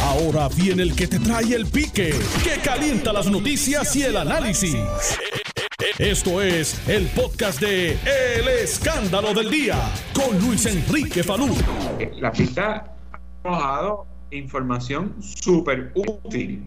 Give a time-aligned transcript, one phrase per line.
[0.00, 4.76] Ahora viene el que te trae el pique, que calienta las noticias y el análisis.
[5.98, 9.76] Esto es el podcast de El Escándalo del Día
[10.14, 11.54] con Luis Enrique Falú.
[12.16, 16.64] La pista ha arrojado información súper útil,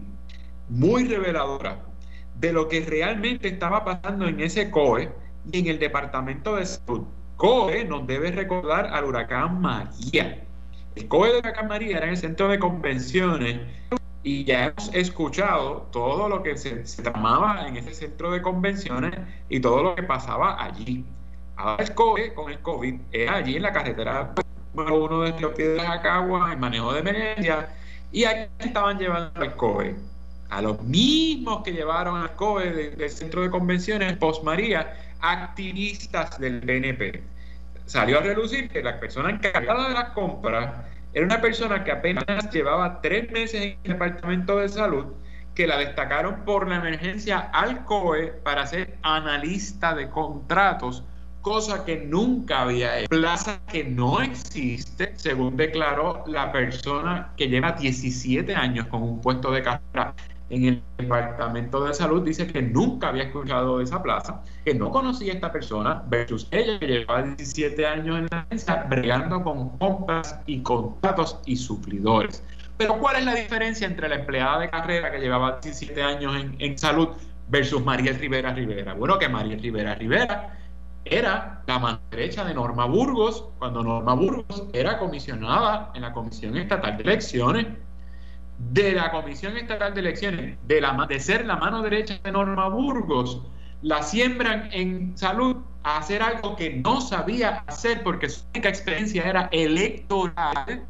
[0.68, 1.82] muy reveladora
[2.38, 5.12] de lo que realmente estaba pasando en ese COE
[5.50, 7.06] y en el Departamento de Salud.
[7.36, 10.45] COE nos debe recordar al huracán María.
[10.96, 13.60] El COE de huracán María era el centro de convenciones
[14.22, 16.70] y ya hemos escuchado todo lo que se,
[17.02, 19.14] tramaba en ese centro de convenciones
[19.50, 21.04] y todo lo que pasaba allí.
[21.56, 24.32] Ahora el COE con el COVID es allí en la carretera
[24.72, 27.68] número uno de los pies de Jacagua, el manejo de emergencia,
[28.10, 29.96] y aquí estaban llevando al COE
[30.48, 36.60] a los mismos que llevaron al COE del centro de convenciones post María, activistas del
[36.60, 37.35] PNP.
[37.86, 40.74] Salió a relucir que la persona encargada de las compras
[41.12, 45.06] era una persona que apenas llevaba tres meses en el Departamento de Salud,
[45.54, 51.04] que la destacaron por la emergencia al COE para ser analista de contratos,
[51.40, 53.08] cosa que nunca había hecho.
[53.08, 59.52] Plaza que no existe, según declaró la persona que lleva 17 años con un puesto
[59.52, 60.12] de carrera
[60.50, 64.90] en el Departamento de Salud dice que nunca había escuchado de esa plaza, que no
[64.90, 69.70] conocía a esta persona, versus ella que llevaba 17 años en la agencia bregando con
[69.78, 72.42] compras y contratos y suplidores.
[72.76, 76.56] Pero ¿cuál es la diferencia entre la empleada de carrera que llevaba 17 años en,
[76.58, 77.08] en salud
[77.48, 78.94] versus María Rivera Rivera?
[78.94, 80.58] Bueno, que María Rivera Rivera
[81.04, 86.56] era la mano derecha de Norma Burgos, cuando Norma Burgos era comisionada en la Comisión
[86.56, 87.66] Estatal de Elecciones
[88.58, 93.42] de la Comisión Estatal de Elecciones, de, ser la mano derecha de Norma Burgos,
[93.82, 99.24] la siembran en salud a hacer algo que no sabía hacer porque su única experiencia
[99.24, 100.84] era electoral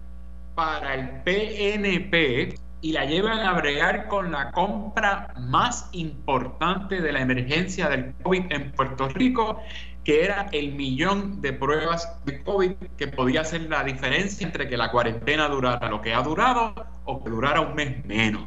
[0.54, 7.20] para el PNP y la llevan a bregar con la compra más importante de la
[7.20, 9.60] emergencia del COVID en Puerto Rico
[10.06, 14.76] que era el millón de pruebas de COVID que podía ser la diferencia entre que
[14.76, 16.74] la cuarentena durara lo que ha durado
[17.04, 18.44] o que durara un mes menos.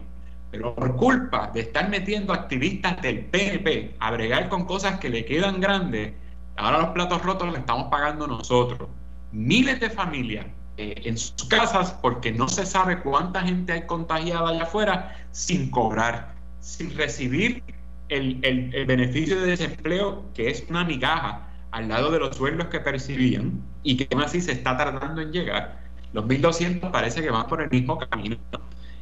[0.52, 5.26] Pero por culpa de estar metiendo activistas del PNP a bregar con cosas que le
[5.26, 6.14] quedan grandes,
[6.56, 8.88] ahora los platos rotos los estamos pagando nosotros.
[9.34, 10.46] Miles de familias
[10.78, 15.70] eh, en sus casas porque no se sabe cuánta gente hay contagiada allá afuera sin
[15.72, 17.62] cobrar, sin recibir
[18.08, 22.80] el, el beneficio de desempleo que es una migaja al lado de los sueldos que
[22.80, 25.80] percibían y que aún así se está tardando en llegar.
[26.14, 28.38] Los 1.200 parece que van por el mismo camino.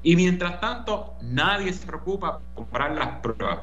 [0.03, 3.59] Y mientras tanto, nadie se preocupa por comprar las pruebas.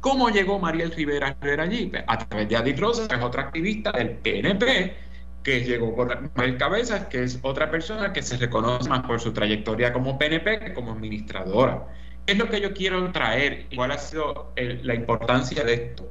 [0.00, 1.90] ¿Cómo llegó Mariel Rivera, Rivera allí?
[2.06, 4.96] A través de Adit Rosa, que es otra activista del PNP,
[5.42, 9.32] que llegó por Manuel Cabezas, que es otra persona que se reconoce más por su
[9.32, 11.86] trayectoria como PNP que como administradora.
[12.24, 13.66] ¿Qué es lo que yo quiero traer?
[13.74, 16.10] ¿Cuál ha sido la importancia de esto?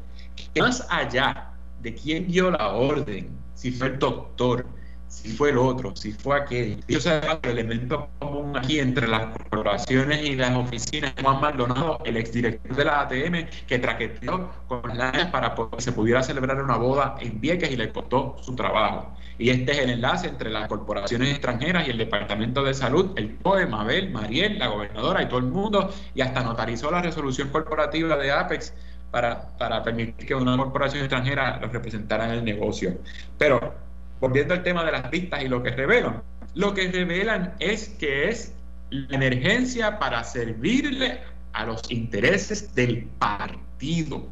[0.54, 1.55] Que más allá
[1.86, 4.66] de quién dio la orden, si fue el doctor,
[5.08, 6.84] si fue el otro, si fue aquel.
[6.88, 12.18] Yo sé el elemento común aquí entre las corporaciones y las oficinas, Juan Maldonado, el
[12.18, 17.18] exdirector de la ATM, que traqueteó con la para que se pudiera celebrar una boda
[17.20, 19.16] en Vieques y le costó su trabajo.
[19.38, 23.36] Y este es el enlace entre las corporaciones extranjeras y el Departamento de Salud, el
[23.44, 28.18] COE, Mabel, Mariel, la gobernadora y todo el mundo, y hasta notarizó la resolución corporativa
[28.18, 28.74] de APEX
[29.16, 32.98] para, permitir que una corporación extranjera los representara en el negocio.
[33.38, 33.74] Pero,
[34.20, 36.22] volviendo al tema de las pistas y lo que revelan,
[36.54, 38.54] lo que revelan es que es
[38.90, 41.22] la emergencia para servirle
[41.54, 44.28] a los intereses del partido.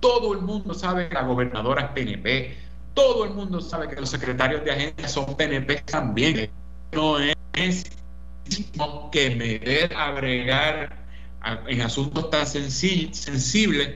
[0.00, 2.54] Todo el mundo sabe que la gobernadora es PNP,
[2.92, 6.50] todo el mundo sabe que los secretarios de agencia son PNP también.
[6.92, 7.84] No es
[9.10, 10.98] que meter, agregar
[11.66, 13.94] en asuntos tan sensibles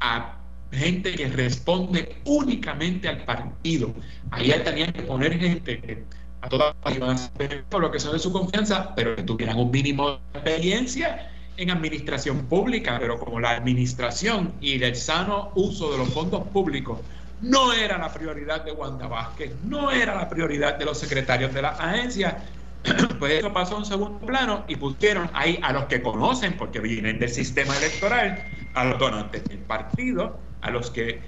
[0.00, 0.36] a
[0.72, 3.94] gente que responde únicamente al partido.
[4.30, 6.04] Ahí tenían que poner gente
[6.40, 7.32] a todas las
[7.70, 11.70] por lo que son de su confianza, pero que tuvieran un mínimo de experiencia en
[11.70, 16.98] administración pública, pero como la administración y el sano uso de los fondos públicos
[17.40, 21.62] no era la prioridad de Wanda Vázquez, no era la prioridad de los secretarios de
[21.62, 22.38] la agencia,
[23.18, 26.80] pues eso pasó a un segundo plano y pusieron ahí a los que conocen, porque
[26.80, 28.42] vienen del sistema electoral,
[28.76, 31.20] a los donantes del partido, a los que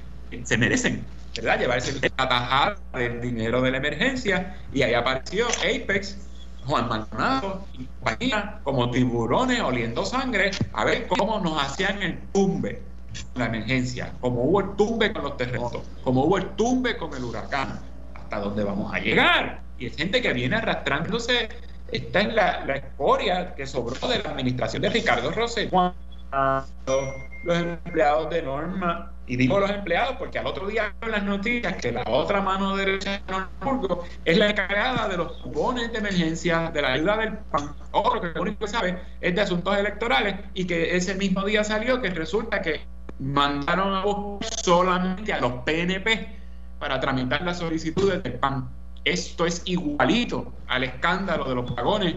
[0.45, 1.03] se merecen,
[1.35, 1.59] ¿verdad?
[1.59, 4.57] Llevarse la tajada del dinero de la emergencia.
[4.73, 6.19] Y ahí apareció Apex,
[6.67, 12.83] Juan Maldonado y compañía como tiburones oliendo sangre a ver cómo nos hacían el tumbe
[13.35, 17.25] la emergencia, como hubo el tumbe con los terremotos, como hubo el tumbe con el
[17.25, 17.81] huracán,
[18.15, 19.63] hasta dónde vamos a llegar.
[19.79, 21.49] Y es gente que viene arrastrándose
[21.91, 25.95] Esta es la, la escoria que sobró de la administración de Ricardo Rosselló.
[27.45, 31.77] Los empleados de Norma, y digo los empleados porque al otro día en las noticias
[31.77, 36.71] que la otra mano derecha de Norma es la encargada de los cupones de emergencia,
[36.71, 40.37] de la ayuda del PAN, otro que lo único que sabe es de asuntos electorales
[40.55, 42.81] y que ese mismo día salió que resulta que
[43.19, 46.39] mandaron a buscar solamente a los PNP
[46.79, 48.69] para tramitar las solicitudes del PAN.
[49.05, 52.15] Esto es igualito al escándalo de los pagones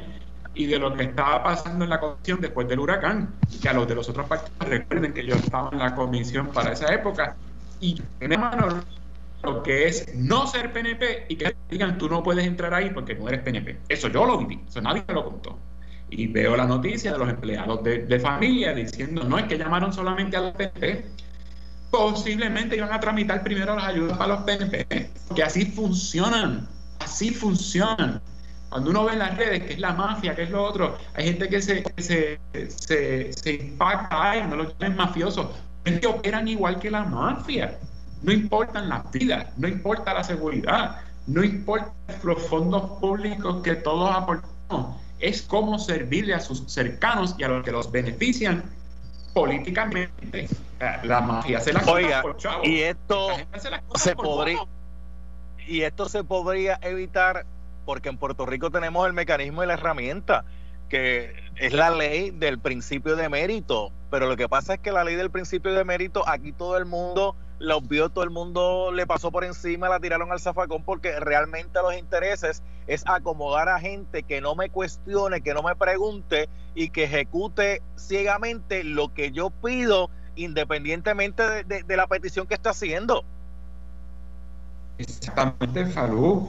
[0.53, 3.87] y de lo que estaba pasando en la comisión después del huracán, que a los
[3.87, 7.35] de los otros partidos recuerden que yo estaba en la comisión para esa época
[7.79, 8.01] y
[8.37, 8.81] mano
[9.43, 13.15] lo que es no ser PNP y que digan tú no puedes entrar ahí porque
[13.15, 13.79] no eres PNP.
[13.89, 15.57] Eso yo lo viví, eso nadie me lo contó.
[16.09, 19.93] Y veo la noticia de los empleados de, de familia diciendo no es que llamaron
[19.93, 21.05] solamente a los PNP,
[21.89, 26.67] posiblemente iban a tramitar primero las ayudas para los PNP, que así funcionan,
[26.99, 28.21] así funcionan.
[28.71, 31.25] Cuando uno ve en las redes que es la mafia, que es lo otro, hay
[31.25, 32.39] gente que se, se,
[32.69, 35.47] se, se impacta, ay, no lo llamen mafiosos,
[35.83, 37.77] que operan igual que la mafia.
[38.23, 41.91] No importan las vidas, no importa la seguridad, no importa
[42.23, 47.65] los fondos públicos que todos aportamos, es cómo servirle a sus cercanos y a los
[47.65, 48.63] que los benefician
[49.33, 50.47] políticamente.
[51.03, 52.23] La mafia se la Oiga,
[52.63, 53.31] y esto
[53.95, 54.65] se, podría
[55.67, 57.45] y esto se podría evitar
[57.91, 60.45] porque en Puerto Rico tenemos el mecanismo y la herramienta,
[60.87, 63.91] que es la ley del principio de mérito.
[64.09, 66.85] Pero lo que pasa es que la ley del principio de mérito, aquí todo el
[66.85, 71.19] mundo la vio, todo el mundo le pasó por encima, la tiraron al zafacón, porque
[71.19, 76.47] realmente los intereses es acomodar a gente que no me cuestione, que no me pregunte
[76.73, 83.25] y que ejecute ciegamente lo que yo pido, independientemente de, la petición que está haciendo.
[84.97, 86.47] Exactamente, Falú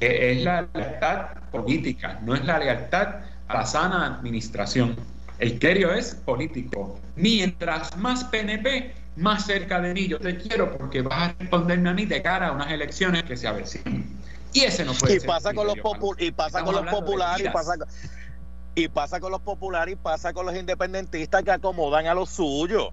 [0.00, 4.96] es la lealtad política, no es la lealtad a la sana administración.
[5.38, 6.98] El criterio es político.
[7.16, 11.94] Mientras más PNP, más cerca de mí yo te quiero porque vas a responderme a
[11.94, 14.04] mí de cara a unas elecciones que se avecinan.
[14.52, 15.76] Y ese no puede y Pasa con los
[16.18, 17.74] y pasa con los populares y pasa,
[18.74, 22.90] y pasa con los populares y pasa con los independentistas que acomodan a los suyos.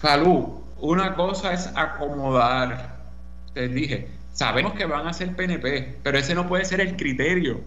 [0.00, 2.96] Salud, una cosa es acomodar,
[3.54, 7.60] te dije, Sabemos que van a ser PNP, pero ese no puede ser el criterio.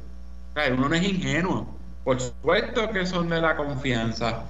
[0.71, 1.77] uno no es ingenuo.
[2.03, 4.45] Por supuesto que son de la confianza,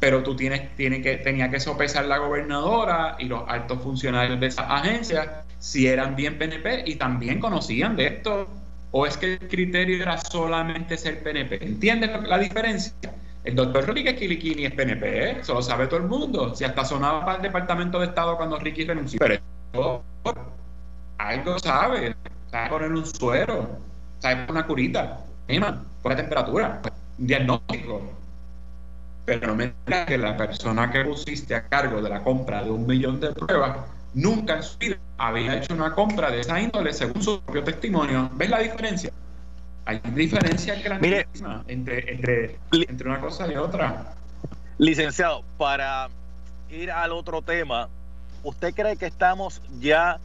[0.00, 4.46] pero tú tienes, tiene que, tenía que sopesar la gobernadora y los altos funcionarios de
[4.46, 8.48] esa agencia si eran bien PNP y también conocían de esto.
[8.92, 11.64] ¿O es que el criterio era solamente ser PNP?
[11.64, 12.92] ¿Entiendes la diferencia?
[13.44, 15.36] El doctor Rodríguez Kiliquini es PNP, ¿eh?
[15.40, 16.54] eso lo sabe todo el mundo.
[16.54, 19.18] Si hasta sonaba para el Departamento de Estado cuando Ricky renunció.
[19.18, 20.02] Pero
[21.18, 22.16] algo sabe,
[22.50, 23.78] sabe poner un suero,
[24.18, 25.20] sabe poner una curita,
[26.02, 26.82] por la temperatura,
[27.18, 28.02] un diagnóstico.
[29.24, 32.70] Pero no me digas que la persona que pusiste a cargo de la compra de
[32.70, 33.78] un millón de pruebas
[34.14, 38.30] nunca en su vida había hecho una compra de esa índole según su propio testimonio.
[38.34, 39.10] ¿Ves la diferencia?
[39.84, 41.26] Hay diferencia entre,
[41.68, 44.14] entre, entre una cosa y otra.
[44.78, 46.08] Licenciado, para
[46.70, 47.88] ir al otro tema,
[48.42, 50.18] ¿usted cree que estamos ya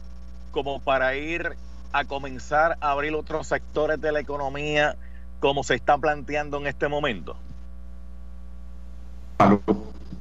[0.52, 1.56] como para ir
[1.92, 4.96] a comenzar a abrir otros sectores de la economía
[5.40, 7.36] como se está planteando en este momento?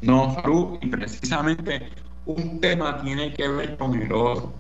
[0.01, 1.89] No, y precisamente
[2.25, 4.53] un tema tiene que ver con el otro.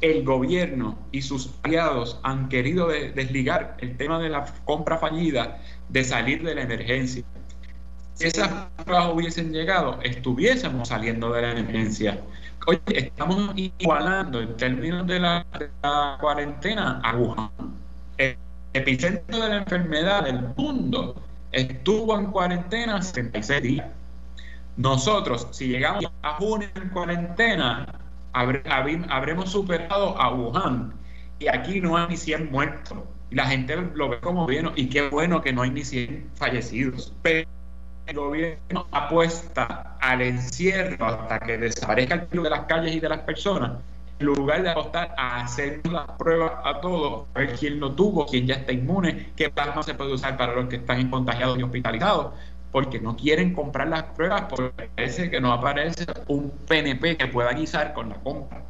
[0.00, 5.58] El gobierno y sus aliados han querido desligar el tema de la compra fallida
[5.88, 7.22] de salir de la emergencia.
[8.14, 8.50] Si esas
[8.84, 12.20] pruebas hubiesen llegado, estuviésemos saliendo de la emergencia.
[12.66, 15.46] Oye, estamos igualando en términos de la,
[16.20, 17.50] cuarentena a Wuhan.
[18.18, 18.36] El
[18.74, 21.14] epicentro de la enfermedad del mundo
[21.52, 23.86] estuvo en cuarentena 76 días.
[24.76, 27.86] Nosotros, si llegamos a junio en cuarentena,
[28.32, 30.92] habremos superado a Wuhan.
[31.38, 32.98] Y aquí no hay ni 100 muertos.
[33.30, 34.70] La gente lo ve como bien.
[34.76, 37.14] Y qué bueno que no hay ni 100 fallecidos.
[37.22, 37.48] Pero
[38.10, 43.08] el gobierno apuesta al encierro hasta que desaparezca el virus de las calles y de
[43.08, 43.72] las personas,
[44.18, 48.26] en lugar de apostar a hacer las pruebas a todos, a ver quién lo tuvo,
[48.26, 51.62] quién ya está inmune, qué plasma se puede usar para los que están contagiados y
[51.62, 52.32] hospitalizados,
[52.72, 57.52] porque no quieren comprar las pruebas, porque parece que no aparece un PNP que pueda
[57.52, 58.62] guisar con la compra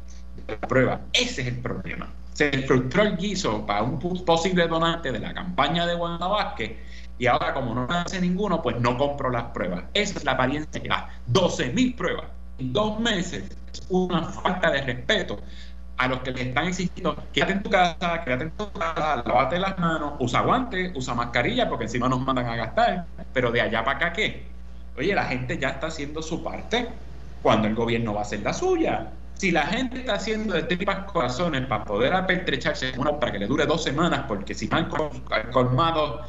[0.47, 1.01] de la prueba.
[1.13, 2.09] Ese es el problema.
[2.33, 6.27] Se frustró el guiso para un posible donante de la campaña de Wanda
[7.21, 9.83] y ahora como no hace ninguno, pues no compro las pruebas.
[9.93, 11.07] Esa es la apariencia que da.
[11.31, 12.25] 12.000 pruebas
[12.57, 15.37] en dos meses es una falta de respeto
[15.97, 19.59] a los que les están exigiendo, quédate en tu casa, quédate en tu casa, lávate
[19.59, 23.05] las manos, usa guantes, usa mascarilla, porque encima nos mandan a gastar.
[23.33, 24.47] Pero de allá para acá, ¿qué?
[24.97, 26.89] Oye, la gente ya está haciendo su parte
[27.43, 29.11] cuando el gobierno va a hacer la suya.
[29.35, 33.45] Si la gente está haciendo de tripas corazones para poder apertrecharse una para que le
[33.45, 34.89] dure dos semanas, porque si van
[35.51, 36.21] colmados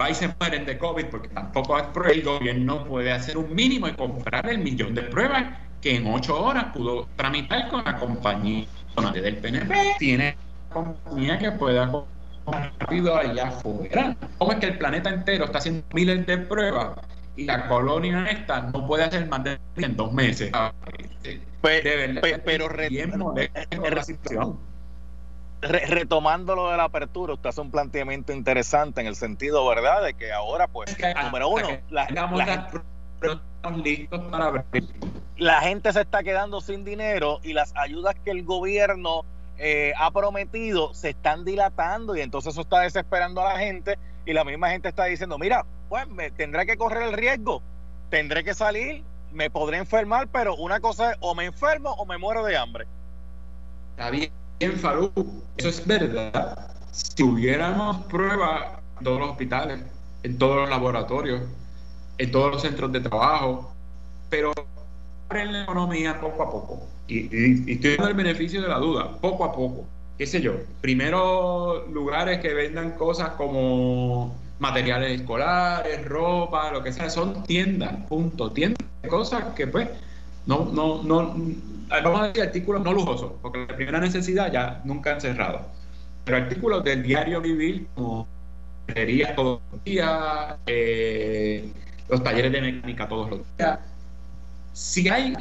[0.00, 3.54] va y se mueren de COVID, porque tampoco hay pruebas, el gobierno puede hacer un
[3.54, 5.44] mínimo y comprar el millón de pruebas
[5.80, 8.66] que en ocho horas pudo tramitar con la compañía
[9.12, 9.74] del PNP.
[9.98, 10.36] Tiene
[10.72, 11.90] compañía que pueda
[12.78, 14.16] rápido allá afuera.
[14.38, 16.98] ¿Cómo es que el planeta entero está haciendo miles de pruebas
[17.36, 20.50] y la colonia esta no puede hacer más de en dos meses?
[21.60, 21.82] Pues,
[22.44, 22.68] pero
[25.68, 30.14] retomando lo de la apertura, usted hace un planteamiento interesante en el sentido, ¿verdad?, de
[30.14, 32.06] que ahora, pues, número uno, la,
[33.74, 34.64] listos para
[35.36, 39.24] La gente se está quedando sin dinero y las ayudas que el gobierno
[39.58, 44.32] eh, ha prometido se están dilatando y entonces eso está desesperando a la gente y
[44.32, 47.62] la misma gente está diciendo, mira, pues me tendré que correr el riesgo,
[48.10, 52.18] tendré que salir, me podré enfermar, pero una cosa es o me enfermo o me
[52.18, 52.86] muero de hambre.
[53.92, 54.30] Está bien,
[54.78, 55.12] Farú,
[55.56, 56.70] eso es verdad.
[56.90, 59.80] Si hubiéramos pruebas en todos los hospitales,
[60.22, 61.42] en todos los laboratorios,
[62.18, 63.72] en todos los centros de trabajo,
[64.30, 64.52] pero
[65.28, 66.86] abren la economía poco a poco.
[67.08, 69.84] Y, estoy dando el beneficio de la duda, poco a poco.
[70.16, 70.54] ¿Qué sé yo?
[70.80, 78.50] Primero, lugares que vendan cosas como materiales escolares, ropa, lo que sea, son tiendas, punto.
[78.50, 79.88] Tiendas cosas que, pues,
[80.46, 81.34] no, no, no,
[81.88, 85.66] vamos a decir artículos no lujosos, porque la primera necesidad ya nunca han cerrado.
[86.24, 88.26] Pero artículos del diario vivir, como
[89.34, 91.70] todos los días, eh,
[92.08, 93.78] los talleres de mecánica todos los días.
[94.72, 95.34] Si hay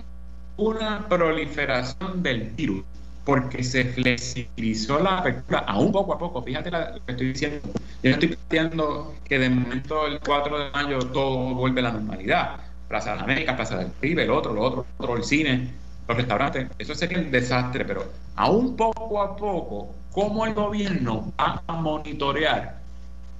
[0.57, 2.83] una proliferación del virus
[3.25, 7.59] porque se flexibilizó la apertura, aún poco a poco, fíjate lo que estoy diciendo,
[8.03, 11.91] yo no estoy planteando que de momento el 4 de mayo todo vuelve a la
[11.93, 15.73] normalidad, Plaza de América, Plaza del Caribe, el otro, lo otro, otro, el cine,
[16.07, 21.63] los restaurantes, eso sería un desastre, pero aún poco a poco, ¿cómo el gobierno va
[21.67, 22.79] a monitorear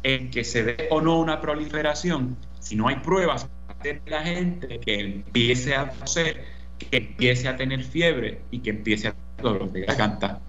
[0.03, 3.47] en que se dé o no una proliferación si no hay pruebas
[3.83, 6.43] de la gente que empiece a hacer,
[6.79, 10.39] que empiece a tener fiebre y que empiece a dolor de garganta.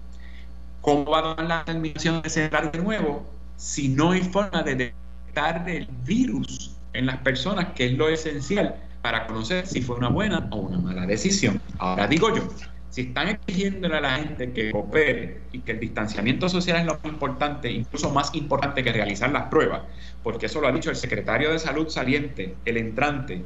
[0.81, 3.25] ¿Cómo va a dar la transmisión de cerrar de nuevo
[3.57, 8.75] si no hay forma de detectar el virus en las personas, que es lo esencial
[9.07, 11.61] para conocer si fue una buena o una mala decisión?
[11.77, 12.45] Ahora digo yo,
[12.89, 16.95] si están exigiéndole a la gente que coopere y que el distanciamiento social es lo
[16.95, 19.83] más importante, incluso más importante que realizar las pruebas,
[20.23, 23.45] porque eso lo ha dicho el secretario de salud saliente, el entrante,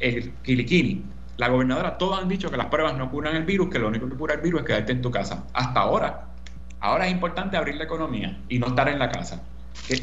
[0.00, 1.04] el Kilikini,
[1.36, 4.08] la gobernadora, todos han dicho que las pruebas no curan el virus, que lo único
[4.08, 5.44] que cura el virus es quedarte en tu casa.
[5.52, 6.28] Hasta ahora.
[6.80, 9.42] Ahora es importante abrir la economía y no estar en la casa.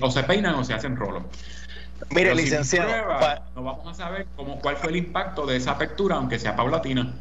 [0.01, 1.23] O se peinan o se hacen rolos.
[2.11, 2.89] Mire, licenciado.
[3.55, 7.13] no vamos a saber cómo, cuál fue el impacto de esa apertura, aunque sea paulatina.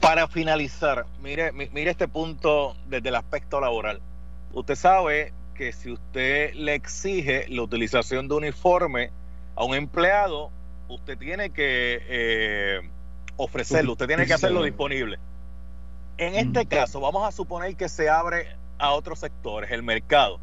[0.00, 4.00] Para finalizar, mire, mire este punto desde el aspecto laboral.
[4.52, 9.10] Usted sabe que si usted le exige la utilización de uniforme
[9.56, 10.50] a un empleado,
[10.88, 12.80] usted tiene que eh,
[13.36, 15.18] ofrecerlo, usted tiene que hacerlo disponible.
[16.16, 20.40] En este caso, vamos a suponer que se abre a otros sectores, el mercado.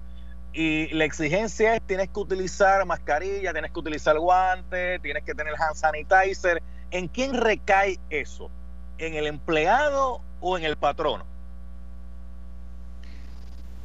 [0.56, 5.54] Y la exigencia es, tienes que utilizar mascarilla, tienes que utilizar guantes, tienes que tener
[5.54, 6.64] hand sanitizer.
[6.92, 8.50] ¿En quién recae eso?
[8.98, 11.26] en el empleado o en el patrono?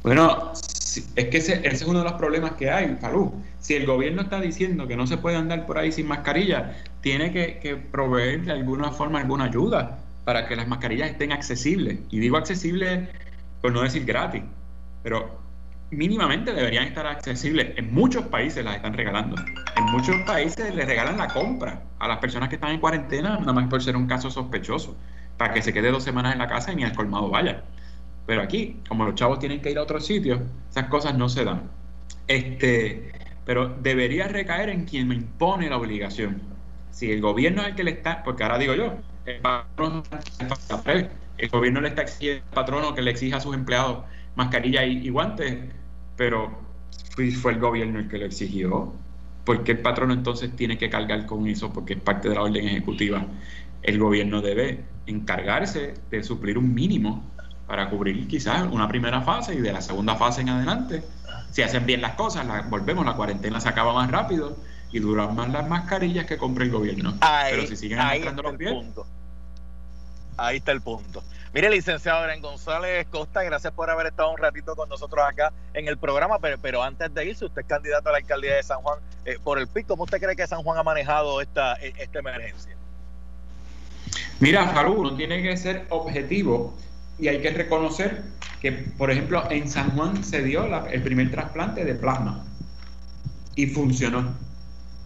[0.03, 3.29] Bueno, es que ese, es uno de los problemas que hay, salud.
[3.59, 7.31] Si el gobierno está diciendo que no se puede andar por ahí sin mascarilla, tiene
[7.31, 11.99] que, proveer de alguna forma alguna ayuda para que las mascarillas estén accesibles.
[12.09, 13.09] Y digo accesibles
[13.61, 14.41] por no decir gratis,
[15.03, 15.39] pero
[15.91, 17.77] mínimamente deberían estar accesibles.
[17.77, 19.35] En muchos países las están regalando.
[19.75, 23.53] En muchos países les regalan la compra a las personas que están en cuarentena, nada
[23.53, 24.95] más por ser un caso sospechoso,
[25.37, 27.63] para que se quede dos semanas en la casa y ni al colmado vaya.
[28.25, 31.43] Pero aquí, como los chavos tienen que ir a otros sitios, esas cosas no se
[31.43, 31.63] dan.
[32.27, 33.11] Este,
[33.45, 36.41] pero debería recaer en quien me impone la obligación.
[36.91, 38.93] Si el gobierno es el que le está, porque ahora digo yo,
[39.25, 40.03] el patrono,
[41.37, 44.05] el gobierno le está exigiendo al patrono que le exija a sus empleados
[44.35, 45.57] mascarilla y guantes,
[46.21, 46.51] pero
[47.41, 48.93] fue el gobierno el que lo exigió.
[49.43, 51.73] porque el patrono entonces tiene que cargar con eso?
[51.73, 53.25] Porque es parte de la orden ejecutiva.
[53.81, 57.23] El gobierno debe encargarse de suplir un mínimo
[57.65, 61.01] para cubrir quizás una primera fase y de la segunda fase en adelante.
[61.49, 64.55] Si hacen bien las cosas, volvemos, la cuarentena se acaba más rápido
[64.91, 67.15] y duran más las mascarillas que compre el gobierno.
[67.49, 68.75] Pero si siguen entrando los pies.
[70.37, 71.23] Ahí está el punto.
[71.53, 75.89] Mire, licenciado Adrián González Costa, gracias por haber estado un ratito con nosotros acá en
[75.89, 78.99] el programa, pero, antes de irse, usted es candidato a la alcaldía de San Juan
[79.25, 82.19] eh, por el PIC, ¿cómo usted cree que San Juan ha manejado esta, e, esta
[82.19, 82.73] emergencia?
[84.39, 86.73] Mira, Falú, uno tiene que ser objetivo
[87.19, 88.23] y hay que reconocer
[88.61, 92.45] que, por ejemplo, en San Juan se dio el primer trasplante de plasma
[93.55, 94.33] y funcionó.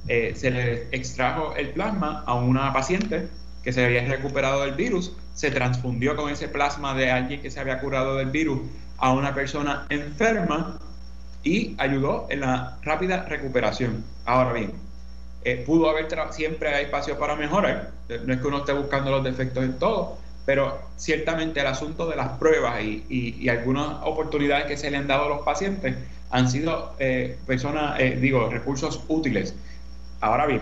[0.08, 3.28] Eh, se le extrajo el plasma a una paciente
[3.64, 7.60] que se había recuperado del virus, se transfundió con ese plasma de alguien que se
[7.60, 8.62] había curado del virus
[8.98, 10.80] a una persona enferma
[11.44, 14.04] y ayudó en la rápida recuperación.
[14.26, 14.74] Ahora bien,
[15.44, 17.92] eh, pudo haber, siempre hay espacio para mejorar,
[18.26, 22.16] no es que uno esté buscando los defectos en todo, pero ciertamente el asunto de
[22.16, 25.96] las pruebas y, algunas oportunidades que se le han dado a los pacientes
[26.32, 29.54] han sido eh, personas, eh, digo, recursos útiles.
[30.22, 30.62] Ahora bien,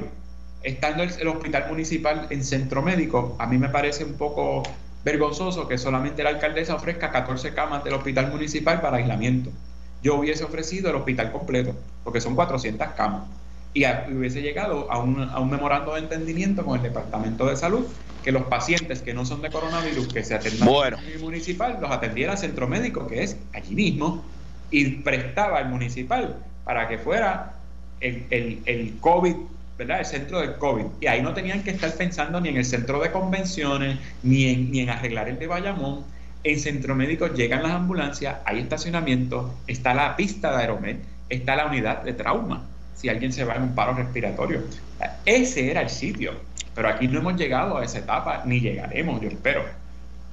[0.63, 4.63] estando el, hospital municipal en centro médico, a mí me parece un poco
[5.03, 9.51] vergonzoso que solamente la alcaldesa ofrezca 14 camas del hospital municipal para aislamiento.
[10.01, 13.24] Yo hubiese ofrecido el hospital completo, porque son 400 camas,
[13.74, 17.86] y hubiese llegado a un, a un memorando de entendimiento con el Departamento de Salud
[18.24, 21.91] que los pacientes que no son de coronavirus, que se atendan en el municipal, los
[21.91, 24.24] atendiera el centro médico, que es allí mismo,
[24.72, 27.55] y prestaba el municipal para que fuera
[28.00, 29.36] el, el, el COVID
[29.77, 30.00] ¿verdad?
[30.00, 30.86] El centro del COVID.
[31.01, 34.72] Y ahí no tenían que estar pensando ni en el centro de convenciones, ni en,
[34.72, 36.03] ni en arreglar el de Bayamón.
[36.44, 40.98] En centro médico llegan las ambulancias, hay estacionamiento, está la pista de Aeromed,
[41.30, 42.63] está la unidad de trauma,
[42.96, 44.62] si alguien se va en un paro respiratorio.
[45.25, 46.34] Ese era el sitio.
[46.75, 49.63] Pero aquí no hemos llegado a esa etapa, ni llegaremos, yo espero.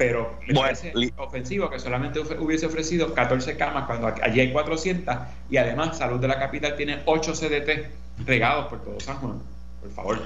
[0.00, 5.14] Pero me parece ofensivo que solamente hubiese ofrecido 14 camas cuando allí hay 400
[5.50, 9.42] y además Salud de la Capital tiene 8 CDT regados por todo San Juan.
[9.82, 10.22] Por favor.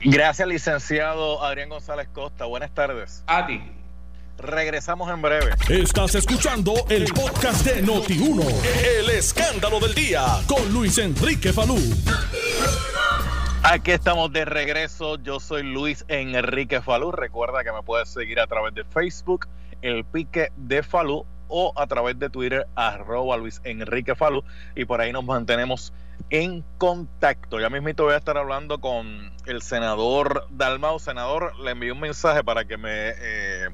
[0.00, 2.46] Gracias, licenciado Adrián González Costa.
[2.46, 3.22] Buenas tardes.
[3.26, 3.60] A ti.
[4.38, 5.52] Regresamos en breve.
[5.68, 8.42] Estás escuchando el podcast de Noti1.
[8.98, 11.76] El escándalo del día con Luis Enrique Falú.
[13.64, 15.16] Aquí estamos de regreso.
[15.22, 17.12] Yo soy Luis Enrique Falú.
[17.12, 19.46] Recuerda que me puedes seguir a través de Facebook,
[19.82, 24.42] El Pique de Falú, o a través de Twitter, arroba Luis Enrique Falú.
[24.74, 25.94] Y por ahí nos mantenemos
[26.30, 27.60] en contacto.
[27.60, 30.98] Ya mismito voy a estar hablando con el senador Dalmau.
[30.98, 33.68] Senador, le envié un mensaje para que me eh,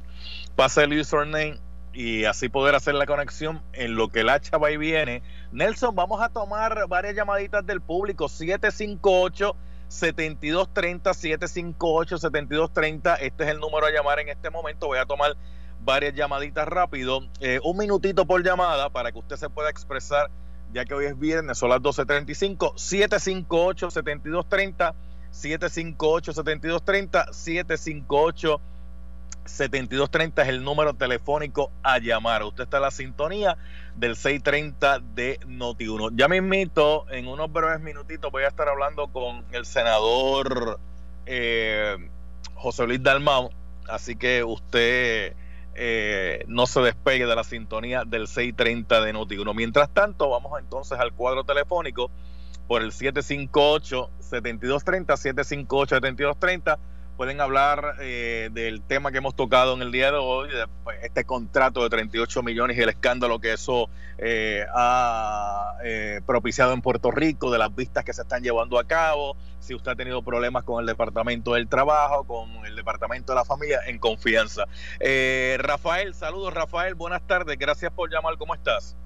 [0.55, 1.59] pase el username
[1.95, 5.23] y así poder hacer la conexión en lo que el hacha va y viene.
[5.51, 8.29] Nelson, vamos a tomar varias llamaditas del público.
[8.29, 9.57] 758
[9.89, 14.87] 7230 758 7230 este es el número a llamar en este momento.
[14.87, 15.37] Voy a tomar
[15.81, 17.21] varias llamaditas rápido.
[17.41, 20.31] Eh, un minutito por llamada para que usted se pueda expresar
[20.73, 24.95] ya que hoy es viernes son las 12.35 758 7230
[27.33, 28.61] 758
[29.49, 32.43] 7230 758 7230 es el número telefónico a llamar.
[32.45, 33.57] Usted está en la sintonía
[33.97, 36.13] del 630 de Noti1.
[36.15, 40.79] Ya me invito, en unos breves minutitos voy a estar hablando con el senador
[41.27, 41.97] eh,
[42.55, 43.51] José Luis Dalmau.
[43.89, 45.35] Así que usted
[45.75, 49.55] eh, no se despegue de la sintonía del 630 de Noti1.
[49.55, 52.11] Mientras tanto, vamos entonces al cuadro telefónico
[52.67, 54.09] por el 758-7230,
[55.07, 56.79] 758-7230
[57.19, 60.51] pueden hablar eh, del tema que hemos tocado en el día de hoy,
[60.85, 66.73] pues, este contrato de 38 millones y el escándalo que eso eh, ha eh, propiciado
[66.73, 69.97] en Puerto Rico, de las vistas que se están llevando a cabo, si usted ha
[69.97, 74.67] tenido problemas con el Departamento del Trabajo, con el Departamento de la Familia, en confianza.
[75.59, 78.97] Rafael, saludos Rafael, buenas tardes, gracias por llamar, ¿cómo estás?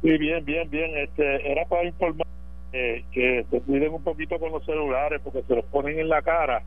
[0.00, 0.96] Sí, bien, bien, bien.
[0.96, 2.26] Este, era para informar
[2.72, 6.62] que se cuiden un poquito con los celulares porque se los ponen en la cara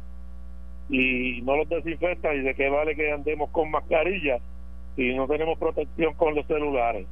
[0.90, 4.38] y no los desinfectan y de qué vale que andemos con mascarilla
[4.96, 7.06] si no tenemos protección con los celulares.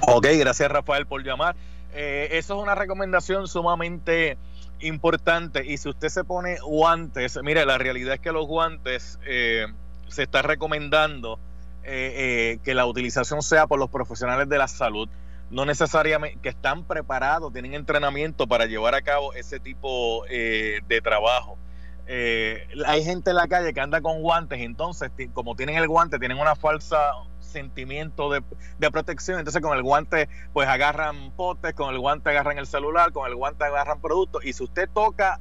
[0.00, 1.54] Ok, gracias Rafael por llamar.
[1.94, 4.36] Eh, eso es una recomendación sumamente
[4.80, 9.66] importante y si usted se pone guantes, mire, la realidad es que los guantes eh,
[10.08, 11.38] se está recomendando
[11.84, 15.08] eh, que la utilización sea por los profesionales de la salud
[15.52, 21.00] no necesariamente que están preparados, tienen entrenamiento para llevar a cabo ese tipo eh, de
[21.02, 21.58] trabajo.
[22.06, 26.18] Eh, hay gente en la calle que anda con guantes, entonces como tienen el guante,
[26.18, 28.42] tienen una falsa sentimiento de,
[28.90, 33.28] protección, entonces con el guante pues agarran potes, con el guante agarran el celular, con
[33.28, 35.38] el guante agarran productos y si usted toca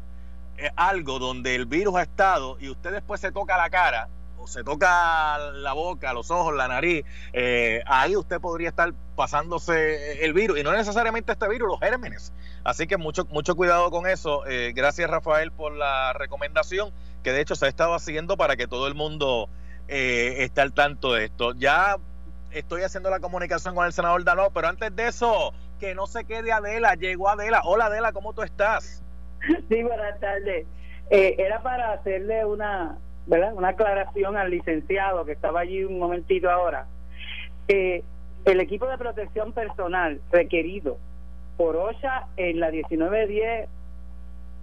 [0.58, 4.10] eh, algo donde el virus ha estado y usted después se toca la cara
[4.48, 10.34] se toca la boca, los ojos, la nariz, eh, ahí usted podría estar pasándose el
[10.34, 12.34] virus y no necesariamente este virus, los gérmenes.
[12.64, 14.46] Así que mucho, mucho cuidado con eso.
[14.48, 16.92] Eh, gracias Rafael por la recomendación
[17.24, 19.50] que de hecho se ha estado haciendo para que todo el mundo
[19.88, 21.54] eh, esté al tanto de esto.
[21.54, 21.98] Ya
[22.52, 26.26] estoy haciendo la comunicación con el senador Daló, pero antes de eso, que no se
[26.26, 27.62] quede Adela, llegó Adela.
[27.64, 29.04] Hola Adela, ¿cómo tú estás?
[29.70, 30.68] Sí, buenas tardes.
[31.10, 33.54] Eh, era para hacerle una, ¿verdad?
[33.54, 36.88] una aclaración al licenciado que estaba allí un momentito ahora.
[37.68, 38.04] Eh,
[38.46, 40.98] el equipo de protección personal requerido
[41.58, 43.70] por OSHA en la 1910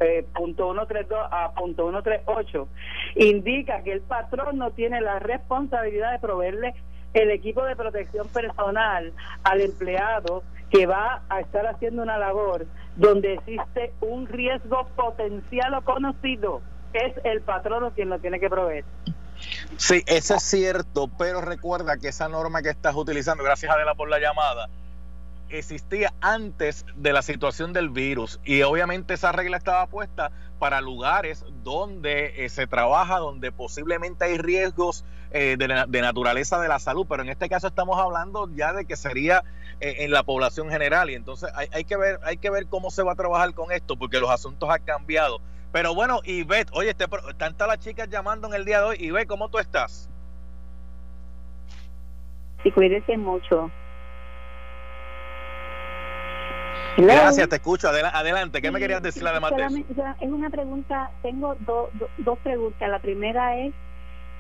[0.01, 2.69] eh, punto 132 a punto 138
[3.17, 6.75] indica que el patrón no tiene la responsabilidad de proveerle
[7.15, 12.67] el equipo de protección personal al empleado que va a estar haciendo una labor
[12.97, 16.61] donde existe un riesgo potencial o conocido,
[16.93, 18.85] es el patrono quien lo tiene que proveer.
[19.77, 24.09] Sí, eso es cierto, pero recuerda que esa norma que estás utilizando, gracias Adela por
[24.09, 24.69] la llamada,
[25.49, 31.45] existía antes de la situación del virus y obviamente esa regla estaba puesta para lugares
[31.63, 37.23] donde eh, se trabaja, donde posiblemente hay riesgos eh, de, naturaleza de la salud, pero
[37.23, 39.45] en este caso estamos hablando ya de que sería
[39.81, 42.91] eh, en la población general y entonces hay, hay, que ver hay que ver cómo
[42.91, 45.41] se va a trabajar con esto porque los asuntos han cambiado.
[45.73, 48.97] Pero bueno, Ivette, oye, este, están todas las chicas llamando en el día de hoy.
[49.01, 50.09] Ivette, ¿cómo tú estás?
[52.63, 53.71] Sí, cuídese mucho.
[56.97, 57.89] Gracias, te escucho.
[57.89, 59.77] adelante, ¿qué me querías decir además de eso?
[60.21, 61.57] Es una pregunta, tengo
[62.19, 62.89] dos preguntas.
[62.89, 63.73] La primera es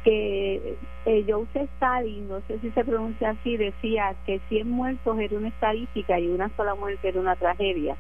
[0.02, 5.36] que eh, Joseph Stalin, no sé si se pronuncia así, decía que 100 muertos era
[5.36, 7.96] una estadística y una sola muerte era una tragedia.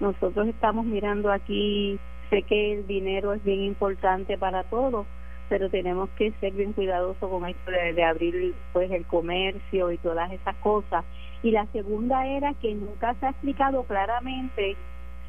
[0.00, 1.98] Nosotros estamos mirando aquí,
[2.30, 5.06] sé que el dinero es bien importante para todos,
[5.48, 10.32] pero tenemos que ser bien cuidadosos con esto de, abrir pues el comercio y todas
[10.32, 11.04] esas cosas.
[11.42, 14.76] Y la segunda era que nunca se ha explicado claramente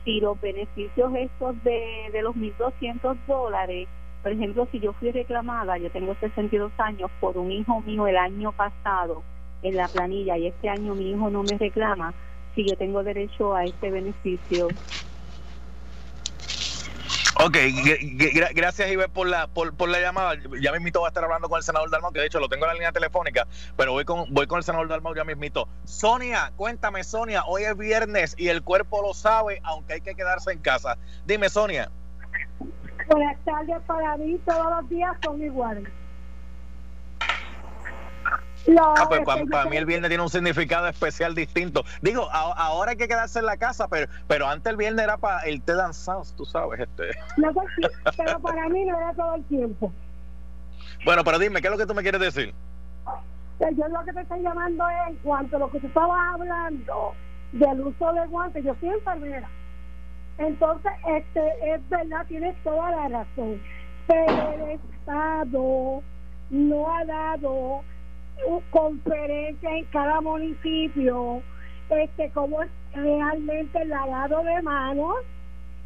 [0.03, 3.87] si los beneficios estos de, de los 1.200 dólares,
[4.23, 8.17] por ejemplo, si yo fui reclamada, yo tengo 62 años, por un hijo mío el
[8.17, 9.21] año pasado
[9.61, 12.13] en la planilla y este año mi hijo no me reclama,
[12.55, 14.67] si yo tengo derecho a este beneficio
[17.39, 17.55] Ok,
[18.55, 20.35] gracias Iber por la, por, por, la llamada.
[20.59, 22.65] Ya mismito va a estar hablando con el senador Dalmau, que de hecho lo tengo
[22.65, 23.45] en la línea telefónica,
[23.75, 25.67] pero voy con, voy con el senador Dalmau ya mismito.
[25.83, 30.51] Sonia, cuéntame Sonia, hoy es viernes y el cuerpo lo sabe, aunque hay que quedarse
[30.51, 30.97] en casa.
[31.27, 31.91] Dime Sonia.
[33.07, 35.87] Buenas tardes, para mí todos los días son iguales.
[38.79, 41.85] Ah, pues, para, mí el viernes tiene un significado especial distinto.
[42.01, 45.41] Digo, ahora hay que quedarse en la casa, pero pero antes el viernes era para
[45.41, 46.81] el té danzado, tú sabes.
[46.81, 47.67] este no, pues
[48.17, 49.91] Pero para mí no era todo el tiempo.
[51.05, 52.53] Bueno, pero dime, ¿qué es lo que tú me quieres decir?
[53.57, 56.19] Pues yo lo que te estoy llamando es en cuanto a lo que tú estabas
[56.33, 57.13] hablando
[57.53, 58.63] del uso de guantes.
[58.63, 59.49] Yo soy enfermera.
[60.37, 63.61] Entonces, este es verdad, tienes toda la razón.
[64.07, 66.03] Pero el Estado
[66.49, 67.83] no ha dado
[68.69, 71.41] conferencia en cada municipio,
[71.89, 75.15] este, cómo es realmente el lavado de manos,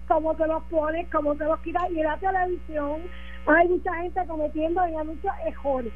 [0.07, 1.83] cómo te los pones, cómo te los quitas.
[1.91, 3.01] Y en la televisión
[3.45, 5.93] hay mucha gente cometiendo en anuncios errores.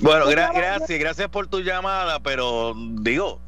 [0.00, 3.40] Bueno, gracias, gracias por tu llamada, pero digo,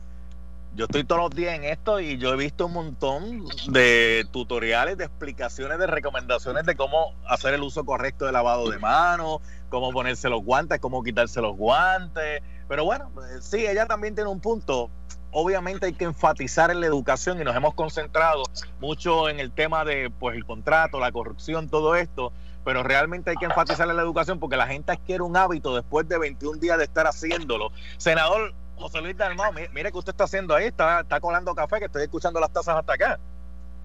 [0.74, 4.96] yo estoy todos los días en esto y yo he visto un montón de tutoriales,
[4.96, 9.90] de explicaciones, de recomendaciones de cómo hacer el uso correcto de lavado de manos, cómo
[9.90, 12.42] ponerse los guantes, cómo quitarse los guantes.
[12.68, 14.88] Pero bueno, eh, sí, ella también tiene un punto.
[15.30, 18.42] Obviamente hay que enfatizar en la educación y nos hemos concentrado
[18.80, 22.32] mucho en el tema de pues el contrato, la corrupción, todo esto,
[22.64, 26.08] pero realmente hay que enfatizar en la educación porque la gente adquiere un hábito después
[26.08, 27.72] de 21 días de estar haciéndolo.
[27.98, 31.84] Senador, José Luis Dalmau, mire, que usted está haciendo ahí, está, está colando café, que
[31.84, 33.20] estoy escuchando las tazas hasta acá.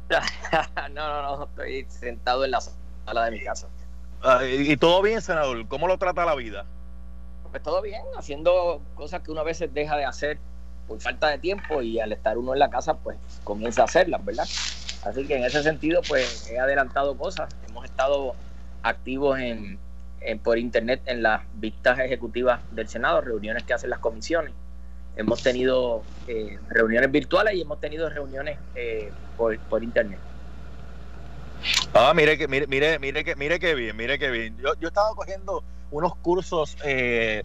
[0.91, 3.67] no, no, no, estoy sentado en la sala de mi casa.
[4.23, 5.67] Ah, y, todo bien, senador?
[5.67, 6.65] ¿Cómo lo trata la vida?
[7.51, 10.39] Pues todo bien, haciendo cosas que uno a veces deja de hacer
[10.87, 14.25] por falta de tiempo y al estar uno en la casa, pues comienza a hacerlas,
[14.25, 14.47] ¿verdad?
[15.05, 17.55] Así que en ese sentido, pues he adelantado cosas.
[17.69, 18.33] Hemos estado
[18.81, 19.77] activos en,
[20.21, 24.53] en por internet en las vistas ejecutivas del Senado, reuniones que hacen las comisiones
[25.17, 30.19] hemos tenido eh, reuniones virtuales y hemos tenido reuniones eh, por, por, internet.
[31.93, 34.57] Ah, mire que mire mire mire que mire que bien, mire que bien.
[34.57, 37.43] Yo yo he estado cogiendo unos cursos eh,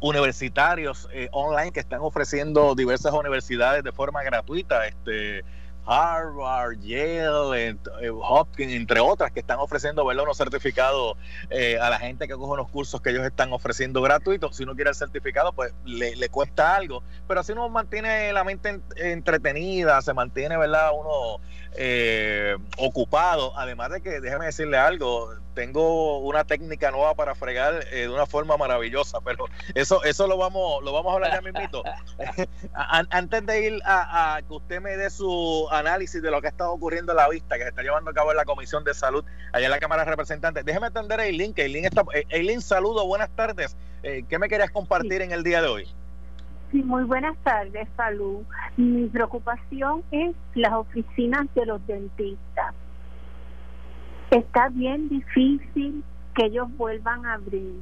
[0.00, 5.42] universitarios online que están ofreciendo diversas universidades de forma gratuita, este
[5.86, 10.24] Harvard, Yale, eh, Hopkins, entre otras, que están ofreciendo ¿verdad?
[10.24, 11.16] unos certificados
[11.50, 14.56] eh, a la gente que coge unos cursos que ellos están ofreciendo gratuitos.
[14.56, 17.02] Si uno quiere el certificado, pues le, cuesta algo.
[17.28, 20.90] Pero así uno mantiene la mente entretenida, se mantiene ¿verdad?
[20.98, 21.40] uno
[21.74, 23.56] eh, ocupado.
[23.58, 28.56] Además de que, déjeme decirle algo, tengo una técnica nueva para fregar de una forma
[28.56, 29.44] maravillosa, pero
[29.74, 31.84] eso eso lo vamos lo vamos a hablar ya mismito.
[32.72, 36.50] Antes de ir a, a que usted me dé su análisis de lo que ha
[36.50, 38.94] estado ocurriendo en la vista que se está llevando a cabo en la Comisión de
[38.94, 40.64] Salud allá en la Cámara de Representantes.
[40.64, 42.02] Déjeme atender a Eileen, que Eileen está...
[42.14, 43.76] Eh, Eileen, saludo, buenas tardes.
[44.02, 45.88] Eh, ¿Qué me querías compartir en el día de hoy?
[46.70, 48.42] Sí, muy buenas tardes, salud.
[48.76, 52.74] Mi preocupación es las oficinas de los dentistas.
[54.30, 56.02] Está bien difícil
[56.34, 57.80] que ellos vuelvan a abrir.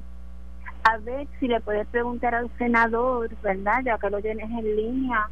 [0.85, 3.83] A ver si le puedes preguntar al senador, ¿verdad?
[3.85, 5.29] Ya que lo tienes en línea,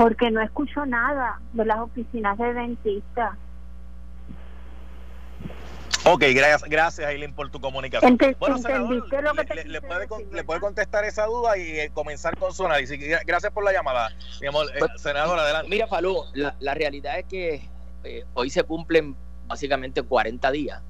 [0.00, 3.36] porque no escucho nada de las oficinas de dentistas.
[6.06, 8.16] Ok, gracias, gracias Aileen por tu comunicación.
[8.38, 9.06] bueno, senador,
[9.66, 12.98] le, puede, contestar esa duda y eh, comenzar con su análisis.
[13.26, 14.08] Gracias por la llamada.
[14.40, 15.68] Eh, pues, senador, adelante.
[15.68, 17.68] Mira, Falú, la, realidad es que
[18.04, 19.14] eh, hoy se cumplen
[19.48, 20.80] básicamente 40 días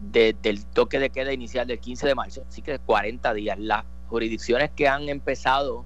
[0.00, 3.58] del toque de queda inicial del 15 de marzo, así que 40 días.
[3.58, 5.84] Las jurisdicciones que han empezado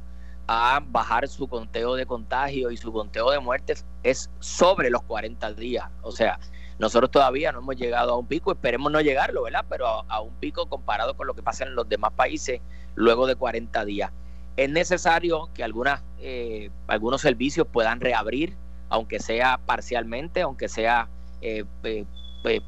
[0.53, 5.53] a bajar su conteo de contagio y su conteo de muertes es sobre los 40
[5.53, 5.85] días.
[6.03, 6.41] O sea,
[6.81, 9.65] nosotros todavía no hemos llegado a un pico, esperemos no llegarlo, ¿verdad?
[9.69, 12.61] Pero a, un pico comparado con lo que pasa en los demás países
[12.97, 14.11] luego de 40 días.
[14.57, 18.57] Es necesario que algunas, eh, algunos servicios puedan reabrir,
[18.89, 21.09] aunque sea parcialmente, aunque sea
[21.43, 22.07] eh, eh,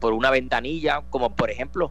[0.00, 1.90] por una ventanilla, como por ejemplo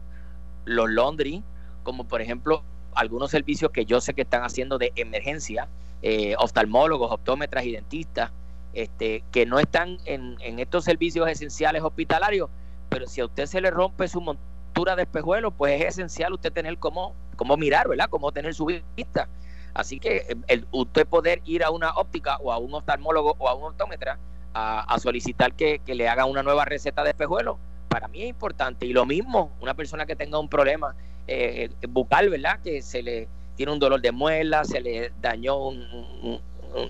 [0.64, 1.44] los laundry,
[1.82, 5.68] como por ejemplo algunos servicios que yo sé que están haciendo de emergencia,
[6.02, 8.30] eh, oftalmólogos, optómetras y dentistas,
[8.74, 12.48] este, que no están en, estos servicios esenciales hospitalarios,
[12.88, 16.52] pero si a usted se le rompe su montura de espejuelo, pues es esencial usted
[16.52, 18.06] tener cómo, cómo mirar, ¿verdad?
[18.08, 19.28] Cómo tener su vista.
[19.74, 23.48] Así que eh, el, usted poder ir a una óptica o a un oftalmólogo o
[23.48, 24.18] a un optómetra
[24.54, 28.84] a, solicitar que, que, le hagan una nueva receta de espejuelo, para mí es importante.
[28.84, 30.94] Y lo mismo, una persona que tenga un problema
[31.26, 32.60] eh, bucal, ¿verdad?
[32.62, 35.68] Que se le tiene un dolor de muela, se le dañó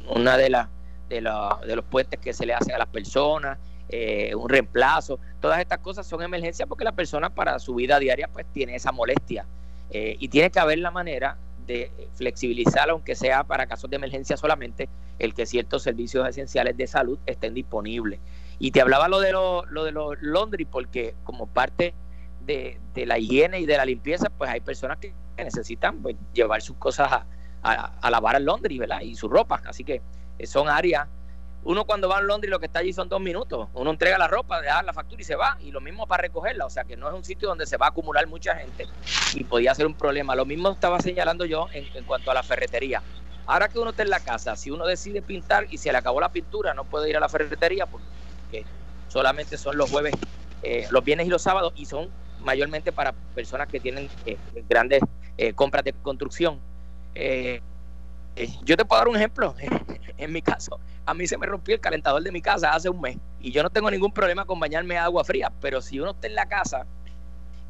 [0.08, 0.68] una de, las
[1.08, 5.18] de, de, los puentes que se le hacen a las personas, eh, un reemplazo.
[5.40, 8.92] Todas estas cosas son emergencias porque la persona para su vida diaria pues tiene esa
[8.92, 9.44] molestia.
[9.90, 14.36] Eh, y tiene que haber la manera de flexibilizar, aunque sea para casos de emergencia
[14.36, 18.18] solamente, el que ciertos servicios esenciales de salud estén disponibles.
[18.58, 21.94] Y te hablaba lo de, lo, de los Londres porque como parte
[22.46, 26.76] de, la higiene y de la limpieza, pues hay personas que necesitan pues, llevar sus
[26.76, 27.24] cosas
[27.62, 29.00] a, lavar al Londres, ¿verdad?
[29.00, 29.62] Y su ropa.
[29.66, 30.02] Así que
[30.38, 31.08] eh, son áreas.
[31.64, 33.68] Uno cuando va a Londres lo que está allí son dos minutos.
[33.74, 35.56] Uno entrega la ropa, deja la factura y se va.
[35.60, 36.66] Y lo mismo para recogerla.
[36.66, 38.88] O sea que no es un sitio donde se va a acumular mucha gente
[39.34, 40.34] y podía ser un problema.
[40.34, 43.00] Lo mismo estaba señalando yo en, en cuanto a la ferretería.
[43.46, 46.20] Ahora que uno está en la casa, si uno decide pintar y se le acabó
[46.20, 48.64] la pintura, no puede ir a la ferretería porque
[49.08, 50.14] solamente son los jueves,
[50.62, 52.08] eh, los viernes y los sábados y son
[52.42, 54.36] mayormente para personas que tienen eh,
[54.68, 55.02] grandes
[55.36, 56.58] eh, compras de construcción.
[57.14, 57.60] Eh,
[58.64, 59.54] yo te puedo dar un ejemplo.
[60.18, 63.00] en mi caso, a mí se me rompió el calentador de mi casa hace un
[63.00, 66.28] mes y yo no tengo ningún problema con bañarme agua fría, pero si uno está
[66.28, 66.86] en la casa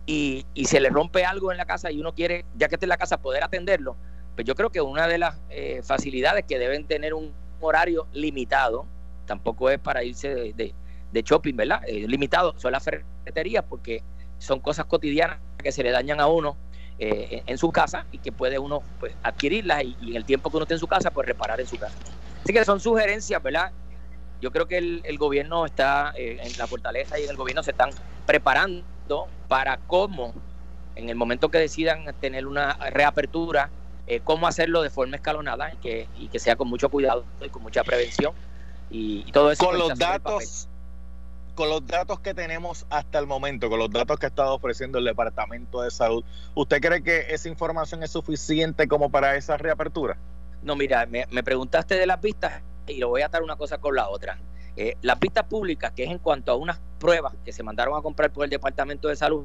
[0.05, 2.85] y, y, se le rompe algo en la casa y uno quiere, ya que está
[2.85, 3.97] en la casa, poder atenderlo,
[4.35, 5.41] pues yo creo que una de las
[5.85, 8.85] facilidades que deben tener un horario limitado,
[9.27, 10.75] tampoco es para irse de,
[11.13, 11.83] de, shopping, ¿verdad?
[11.87, 14.03] limitado, son las ferreterías porque
[14.43, 16.57] son cosas cotidianas que se le dañan a uno
[16.99, 20.57] eh, en su casa y que puede uno pues, adquirirlas y, en el tiempo que
[20.57, 21.95] uno esté en su casa, pues reparar en su casa.
[22.43, 23.71] Así que son sugerencias, ¿verdad?
[24.41, 27.71] Yo creo que el, gobierno está eh, en la fortaleza y en el gobierno se
[27.71, 27.91] están
[28.27, 30.35] preparando para cómo,
[30.97, 33.71] en el momento que decidan tener una reapertura,
[34.09, 37.49] eh, cómo hacerlo de forma escalonada y que, y que sea con mucho cuidado y
[37.49, 38.35] con mucha prevención.
[38.91, 39.65] Y, todo eso.
[39.65, 40.69] Con los datos
[41.55, 44.99] con los datos que tenemos hasta el momento, con los datos que ha estado ofreciendo
[44.99, 50.17] el Departamento de Salud, ¿usted cree que esa información es suficiente como para esa reapertura?
[50.63, 53.95] No, mira, me, preguntaste de las pistas y lo voy a atar una cosa con
[53.95, 54.39] la otra.
[54.77, 58.03] Eh, las pistas públicas, que es en cuanto a unas pruebas que se mandaron a
[58.03, 59.45] comprar por el Departamento de Salud,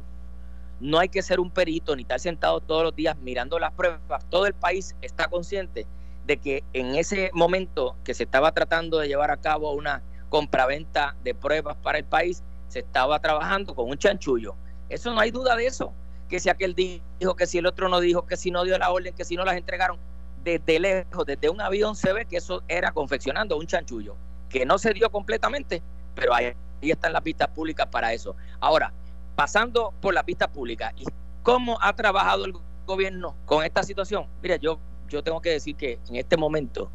[0.79, 4.25] no hay que ser un perito ni estar sentado todos los días mirando las pruebas.
[4.29, 5.87] Todo el país está consciente
[6.27, 11.15] de que en ese momento que se estaba tratando de llevar a cabo una compraventa
[11.23, 14.55] de pruebas para el país, se estaba trabajando con un chanchullo.
[14.89, 15.93] Eso no hay duda de eso.
[16.29, 18.91] Que si aquel dijo, que si el otro no dijo, que si no dio la
[18.91, 19.97] orden, que si no las entregaron,
[20.43, 24.15] desde lejos, desde un avión se ve que eso era confeccionando un chanchullo,
[24.49, 25.81] que no se dio completamente,
[26.15, 28.35] pero ahí, están las vistas públicas para eso.
[28.59, 28.93] Ahora,
[29.35, 31.05] pasando por las vistas públicas, ¿y
[31.43, 32.53] cómo ha trabajado el
[32.85, 34.27] gobierno con esta situación?
[34.41, 36.89] Mira, yo, yo tengo que decir que en este momento,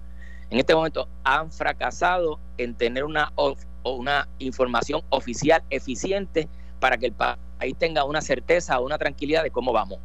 [0.52, 3.32] en este momento han fracasado en tener una,
[3.84, 6.46] una información oficial eficiente
[6.78, 9.98] para que el país tenga una certeza una tranquilidad de cómo vamos.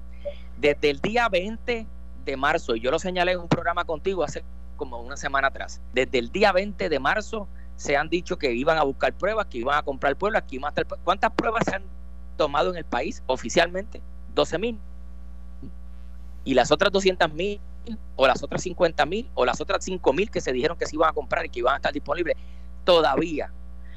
[0.58, 1.86] Desde el día 20
[2.24, 4.46] de marzo, y yo lo señalé en un programa contigo hace
[4.78, 8.78] como una semana atrás, desde el día 20 de marzo se han dicho que iban
[8.78, 10.88] a buscar pruebas, que iban a comprar pruebas, que iban a estar...
[11.04, 11.84] ¿Cuántas pruebas se han
[12.38, 14.02] tomado en el país oficialmente?
[14.34, 14.80] 12 mil.
[16.46, 17.60] Y las otras 200 mil,
[18.16, 20.96] o las otras 50 mil, o las otras 5 mil que se dijeron que se
[20.96, 22.36] iban a comprar y que iban a estar disponibles,
[22.84, 23.52] todavía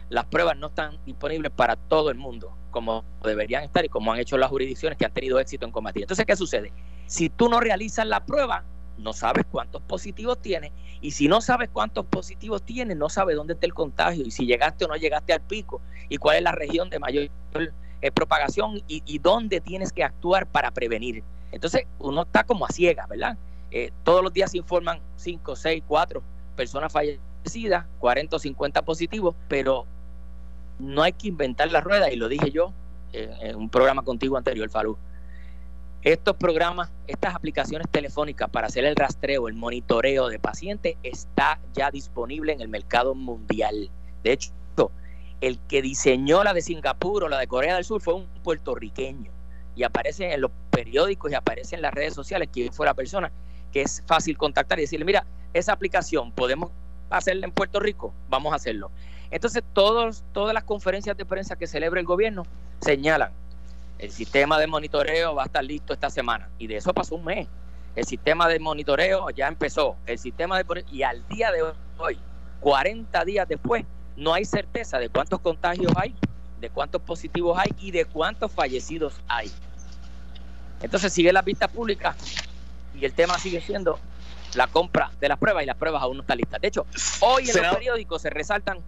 [0.09, 4.19] las pruebas no están disponibles para todo el mundo, como deberían estar y como han
[4.19, 6.03] hecho las jurisdicciones que han tenido éxito en combatir.
[6.03, 6.73] Entonces, ¿qué sucede?
[7.07, 8.65] Si tú no realizas la prueba,
[8.99, 13.55] no sabes cuántos positivos tienes y si no sabes cuántos positivos tienes, no sabes dónde
[13.55, 16.53] está el contagio y si llegaste o no llegaste al pico y cuál es la
[16.53, 17.31] región de mayor
[18.03, 21.23] eh, propagación y, dónde tienes que actuar para prevenir.
[21.53, 23.37] Entonces uno está como a ciega, ¿verdad?
[23.71, 26.23] Eh, todos los días se informan 5, 6, 4
[26.57, 29.87] personas fallecidas, 40 o 50 positivos, pero
[30.79, 32.73] no hay que inventar la rueda y lo dije yo
[33.13, 34.97] en, un programa contigo anterior, Falú
[36.03, 41.91] estos programas, estas aplicaciones telefónicas para hacer el rastreo, el monitoreo de pacientes está ya
[41.91, 43.91] disponible en el mercado mundial.
[44.25, 44.51] De hecho,
[45.43, 49.31] el que diseñó la de Singapur o la de Corea del Sur fue un puertorriqueño
[49.77, 53.31] y aparece en los periódicos y aparece en las redes sociales quién fue la persona
[53.73, 56.71] que es fácil contactar y decirle, mira, esa aplicación podemos
[57.11, 58.91] hacerla en Puerto Rico, vamos a hacerlo.
[59.31, 62.45] Entonces, todos, todas las conferencias de prensa que celebra el gobierno
[62.81, 63.33] señalan
[64.01, 66.49] el sistema de monitoreo va a estar listo esta semana.
[66.59, 67.47] Y de eso pasó un mes.
[67.95, 69.97] El sistema de monitoreo ya empezó.
[70.07, 71.63] El sistema de y al día de
[71.99, 72.19] hoy,
[72.61, 73.85] 40 días después,
[74.17, 76.15] no hay certeza de cuántos contagios hay,
[76.61, 79.51] de cuántos positivos hay y de cuántos fallecidos hay.
[80.81, 82.17] Entonces sigue la vista pública
[82.95, 83.99] y el tema sigue siendo
[84.55, 86.61] la compra de las pruebas y las pruebas aún no están listas.
[86.61, 86.87] De hecho,
[87.21, 88.79] hoy en los periódicos se resaltan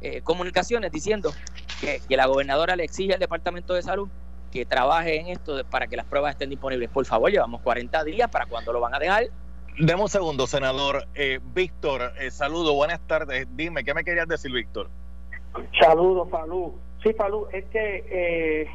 [0.00, 1.32] eh, comunicaciones diciendo
[1.80, 4.08] que, que la gobernadora le exige al Departamento de Salud
[4.50, 6.90] que trabaje en esto para que las pruebas estén disponibles.
[6.90, 9.24] Por favor, llevamos 40 días para cuando lo van a dejar.
[9.78, 11.06] Demos un segundo, senador.
[11.14, 13.46] Eh, Víctor, eh, saludo, buenas tardes.
[13.52, 14.88] Dime, ¿qué me querías decir, Víctor?
[15.80, 16.78] Saludos, Falú.
[17.02, 18.66] Sí, Falú, es que eh,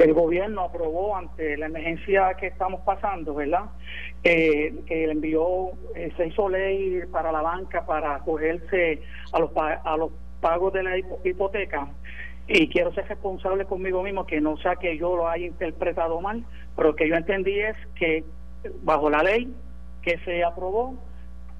[0.00, 3.64] el gobierno aprobó ante la emergencia que estamos pasando, ¿verdad?
[4.22, 5.70] que envió,
[6.16, 10.98] se hizo ley para la banca para acogerse a los, a los pagos de la
[11.24, 11.88] hipoteca
[12.48, 16.44] y quiero ser responsable conmigo mismo, que no sea que yo lo haya interpretado mal,
[16.74, 18.24] pero que yo entendí es que
[18.82, 19.54] bajo la ley
[20.02, 20.94] que se aprobó,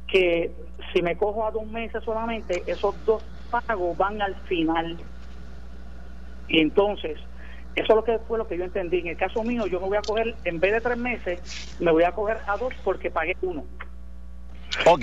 [0.07, 0.51] que
[0.93, 4.97] si me cojo a dos meses solamente, esos dos pagos van al final.
[6.49, 7.19] Y entonces,
[7.79, 9.01] eso es lo que fue lo que yo entendí.
[9.01, 11.91] En el caso mío, yo me voy a coger, en vez de tres meses, me
[11.91, 13.65] voy a coger a dos porque pagué uno.
[14.87, 15.03] Ok,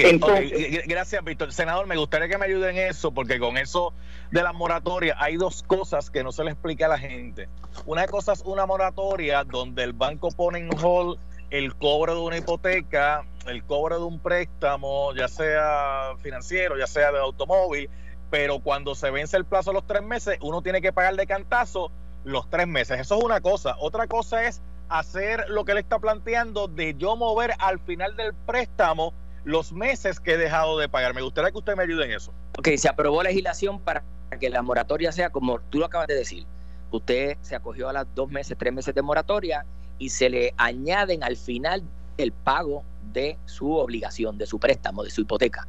[0.86, 1.52] gracias Víctor.
[1.52, 3.94] Senador, me gustaría que me ayuden en eso, porque con eso
[4.32, 7.50] de la moratoria hay dos cosas que no se le explica a la gente.
[7.86, 12.38] Una cosa es una moratoria donde el banco pone en hold el cobro de una
[12.38, 17.90] hipoteca, el cobro de un préstamo, ya sea financiero, ya sea de automóvil,
[18.30, 21.28] pero cuando se vence el plazo de los tres meses, uno tiene que pagar de
[21.28, 21.92] cantazo
[22.26, 23.00] los tres meses.
[23.00, 23.76] Eso es una cosa.
[23.80, 28.34] Otra cosa es hacer lo que él está planteando de yo mover al final del
[28.34, 29.14] préstamo
[29.46, 31.14] los meses que he dejado de pagar.
[31.14, 32.34] Me gustaría que usted me ayude en eso.
[32.58, 34.04] Ok, se aprobó legislación para
[34.40, 36.46] que la moratoria sea como tú lo acabas de decir.
[36.92, 39.66] Usted se acogió a las dos meses, tres meses de moratoria
[40.00, 41.84] y se le añaden al final
[42.18, 42.84] el pago
[43.14, 45.68] de su obligación, de su préstamo, de su hipoteca.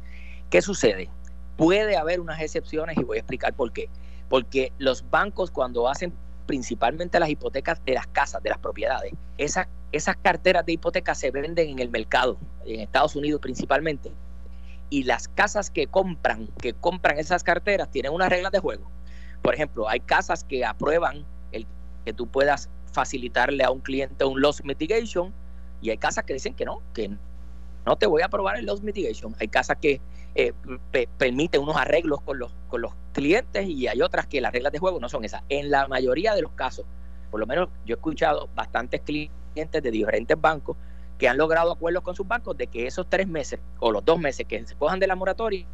[0.49, 1.09] ¿Qué sucede?
[1.55, 3.89] Puede haber unas excepciones y voy a explicar por qué.
[4.29, 6.13] Porque los bancos cuando hacen
[6.47, 11.31] principalmente las hipotecas de las casas, de las propiedades, esas esas carteras de hipoteca se
[11.31, 14.11] venden en el mercado, en Estados Unidos principalmente,
[14.89, 18.89] y las casas que compran, que compran esas carteras, tienen unas reglas de juego.
[19.41, 21.65] Por ejemplo, hay casas que aprueban el
[22.05, 25.33] que tú puedas facilitarle a un cliente un loss mitigation,
[25.81, 27.09] y hay casas que dicen que no, que
[27.85, 29.35] no te voy a aprobar el loss mitigation.
[29.39, 30.01] Hay casas que
[30.35, 30.53] eh,
[31.17, 34.77] permiten unos arreglos con los, con los clientes y hay otras que las reglas de
[34.77, 35.41] juego no son esas.
[35.49, 36.85] En la mayoría de los casos,
[37.31, 40.77] por lo menos yo he escuchado bastantes clientes de diferentes bancos
[41.17, 44.19] que han logrado acuerdos con sus bancos de que esos tres meses o los dos
[44.19, 45.65] meses que se cojan de la moratoria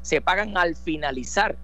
[0.00, 1.56] se pagan al finalizar.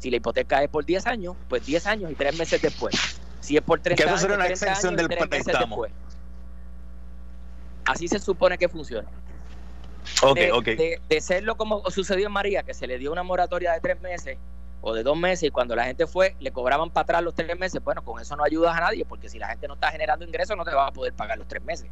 [0.00, 3.20] Si la hipoteca es por 10 años, pues 10 años y tres meses después.
[3.38, 5.92] Si es por 30 años, una extensión del después.
[7.84, 9.08] Así se supone que funciona.
[10.20, 13.80] Okay, de, de, serlo como sucedió en María, que se le dio una moratoria de
[13.80, 14.36] tres meses
[14.86, 17.58] o de dos meses y cuando la gente fue le cobraban para atrás los tres
[17.58, 20.26] meses, bueno, con eso no ayudas a nadie porque si la gente no está generando
[20.26, 21.90] ingresos no te va a poder pagar los tres meses.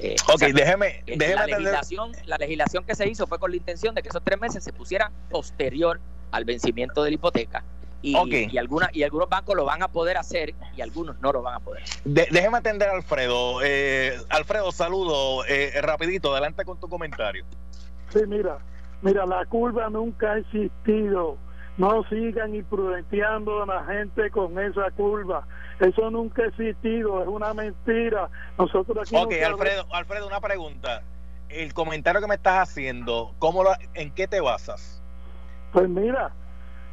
[0.00, 3.56] Eh, ok, déjeme, eh, déjeme la, legislación, la legislación que se hizo fue con la
[3.56, 6.00] intención de que esos tres meses se pusieran posterior
[6.32, 7.62] al vencimiento de la hipoteca.
[8.04, 8.16] Y,
[8.50, 11.54] y, alguna, y algunos bancos lo van a poder hacer y algunos no lo van
[11.54, 11.84] a poder.
[12.04, 13.60] déjeme atender a Alfredo.
[13.62, 15.44] Eh, Alfredo, saludo.
[15.46, 17.44] Eh, rapidito, adelante con tu comentario.
[18.08, 18.58] Sí, mira,
[19.02, 21.38] mira, la curva nunca ha existido.
[21.78, 25.46] No sigan imprudenteando a la gente con esa curva.
[25.80, 28.28] Eso nunca ha existido, es una mentira.
[28.58, 31.02] Nosotros aquí Ok, Alfredo, Alfredo, una pregunta.
[31.48, 35.02] El comentario que me estás haciendo, ¿cómo lo, ¿en qué te basas?
[35.72, 36.32] Pues mira,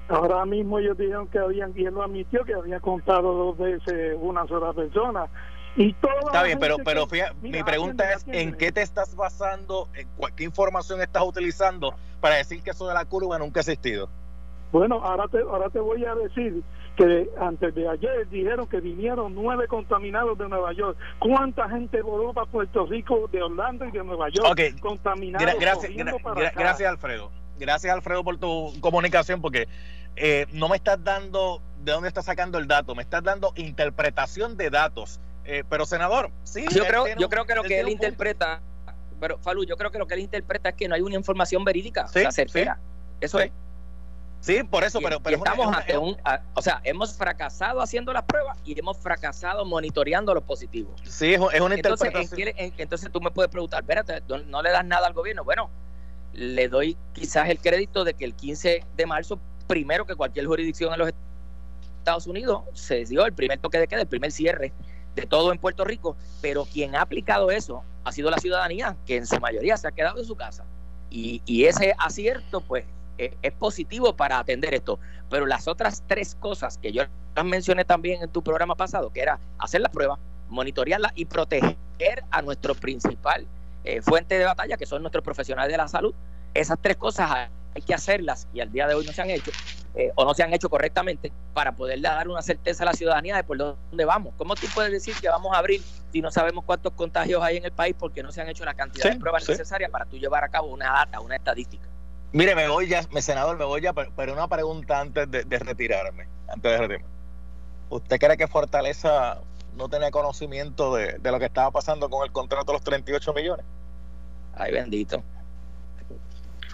[0.08, 4.18] ahora mismo ellos dijeron que habían, y él lo admitió, que había contado dos veces
[4.20, 5.28] una sola persona.
[5.76, 10.08] Y Está bien, pero, pero fíjate, mi pregunta es, ¿en qué te estás basando, en
[10.36, 14.10] qué información estás utilizando para decir que eso de la curva nunca ha existido?
[14.72, 16.62] Bueno, ahora te, ahora te voy a decir
[16.96, 20.98] que antes de ayer dijeron que vinieron nueve contaminados de Nueva York.
[21.18, 24.52] ¿Cuánta gente voló para Puerto Rico, de Orlando y de Nueva York?
[24.52, 24.74] Okay.
[24.74, 25.48] Contaminados.
[25.60, 25.92] gracias,
[26.56, 27.32] gracias, Alfredo.
[27.58, 29.68] Gracias, Alfredo, por tu comunicación, porque
[30.16, 34.58] eh, no me estás dando de dónde estás sacando el dato, me estás dando interpretación
[34.58, 35.20] de datos.
[35.46, 36.66] Eh, pero, senador, sí.
[36.72, 38.62] Yo creo, yo creo que lo que él interpreta,
[39.20, 41.64] pero Falú, yo creo que lo que él interpreta es que no hay una información
[41.64, 42.78] verídica, sí, certera.
[43.20, 43.52] Eso es.
[44.42, 46.16] Sí, por eso, pero, pero estamos ante un,
[46.54, 51.00] o sea, hemos fracasado haciendo las pruebas y hemos fracasado monitoreando los positivos.
[51.04, 52.74] Sí, es, una entonces, interpretación.
[52.78, 55.44] entonces tú me puedes preguntar, espérate, no, le das nada al gobierno.
[55.44, 55.70] Bueno,
[56.34, 60.94] le doy quizás el crédito de que el 15 de marzo, primero que cualquier jurisdicción
[60.94, 61.12] en los
[61.98, 64.72] Estados Unidos, se dio el primer toque de queda, el primer cierre
[65.16, 69.18] de todo en Puerto Rico, pero quien ha aplicado eso ha sido la ciudadanía, que
[69.18, 70.64] en su mayoría se ha quedado en su casa.
[71.10, 72.86] Y, y ese acierto, pues,
[73.20, 74.98] eh, es positivo para atender esto.
[75.30, 77.04] Pero las otras tres cosas que yo
[77.36, 80.18] las mencioné también en tu programa pasado, que era hacer la prueba,
[80.48, 81.78] monitorearla y proteger
[82.32, 83.46] a nuestro principal
[83.84, 86.16] eh, fuente de batalla, que son nuestros profesionales de la salud,
[86.54, 89.52] esas tres cosas hay que hacerlas y al día de hoy no se han hecho
[89.96, 93.36] eh, o no se han hecho correctamente para poderle dar una certeza a la ciudadanía
[93.36, 94.34] de por dónde vamos.
[94.38, 95.82] ¿Cómo tú puedes decir que vamos a abrir
[96.14, 98.76] si no sabemos cuántos contagios hay en el país porque no se han hecho la
[98.76, 101.89] cantidad de pruebas necesarias para tú llevar a cabo una data, una estadística?
[102.32, 106.72] Mire, me voy ya, senador, me voy ya, pero, una pregunta antes de, retirarme, antes
[106.72, 107.08] de retirarme.
[107.90, 109.40] ¿Usted cree que Fortaleza
[109.76, 113.66] no tenía conocimiento de, lo que estaba pasando con el contrato de los 38 millones?
[114.54, 115.24] Ay, bendito.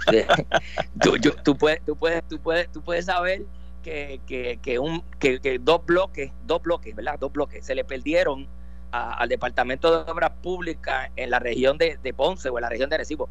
[1.44, 3.44] tú, puedes, tú, puedes, tú, puedes, tú puedes saber
[3.82, 7.18] que, que, un, que, dos bloques, dos bloques, ¿verdad?
[7.20, 8.48] Dos bloques se le perdieron
[8.92, 12.96] al Departamento de Obras Públicas en la región de, Ponce o en la región de
[12.96, 13.30] Arecibo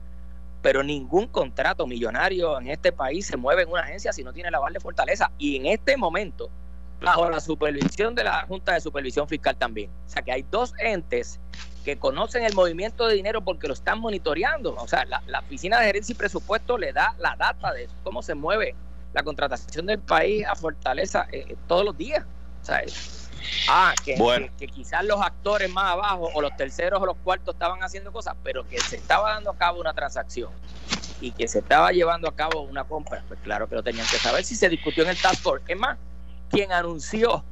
[0.64, 4.50] pero ningún contrato millonario en este país se mueve en una agencia si no tiene
[4.50, 5.30] la de fortaleza.
[5.36, 6.48] Y en este momento,
[7.02, 9.90] bajo la supervisión de la Junta de Supervisión Fiscal también.
[10.06, 11.38] O sea que hay dos entes
[11.84, 14.74] que conocen el movimiento de dinero porque lo están monitoreando.
[14.76, 18.34] O sea, la, Oficina de Gerencia y Presupuesto le da la data de cómo se
[18.34, 18.74] mueve
[19.12, 22.24] la contratación del país a Fortaleza eh, eh, todos los días.
[22.62, 22.82] O sea,
[23.68, 24.16] Ah, que,
[24.58, 28.34] que, quizás los actores más abajo o los terceros o los cuartos estaban haciendo cosas,
[28.42, 30.50] pero que se estaba dando a cabo una transacción
[31.20, 34.18] y que se estaba llevando a cabo una compra, pues claro que lo tenían que
[34.18, 35.64] saber si se discutió en el Task Force.
[35.72, 35.96] Es más,
[36.50, 37.44] quien anunció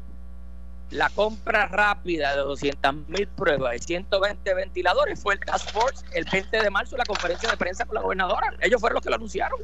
[0.90, 6.26] la compra rápida de 200 mil pruebas y 120 ventiladores fue el Task Force el
[6.30, 8.52] 20 de marzo en la conferencia de prensa con la gobernadora.
[8.60, 9.58] Ellos fueron los que lo anunciaron.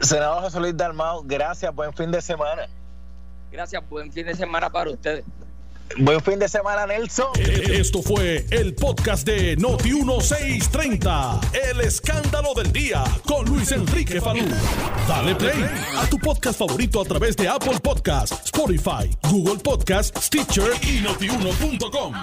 [0.00, 2.68] Senador José Luis Dalmau, gracias, buen fin de semana.
[3.50, 5.24] Gracias, buen fin de semana para ustedes.
[5.96, 7.28] Buen fin de semana, Nelson.
[7.38, 11.40] Esto fue el podcast de Noti 1630.
[11.70, 14.44] El escándalo del día con Luis Enrique Falú.
[15.08, 15.64] Dale play
[15.96, 22.14] a tu podcast favorito a través de Apple Podcasts, Spotify, Google Podcasts, Stitcher y notiuno.com.